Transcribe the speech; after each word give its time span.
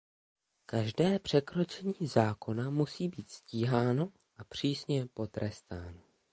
Každé 0.65 1.19
překročení 1.19 1.93
zákona 2.07 2.69
musí 2.69 3.07
být 3.07 3.29
stíháno 3.29 4.11
a 4.37 4.43
přísně 4.43 5.05
potrestáno. 5.05 5.99